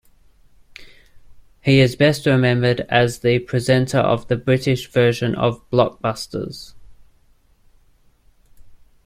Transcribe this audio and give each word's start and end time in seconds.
He 1.61 1.79
is 1.79 1.95
best 1.95 2.25
remembered 2.25 2.79
as 2.89 3.19
the 3.19 3.37
presenter 3.37 3.99
of 3.99 4.27
the 4.29 4.35
British 4.35 4.91
version 4.91 5.35
of 5.35 5.61
"Blockbusters". 5.69 6.73